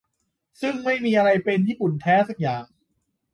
[0.61, 2.65] ซึ่งไม่มีอะไรเป็น "ญี่ปุ่นแท้" สักอย่าง